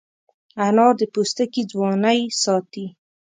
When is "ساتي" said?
2.41-2.85